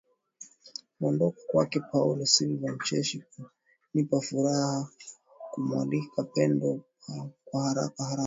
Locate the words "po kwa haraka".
7.05-8.01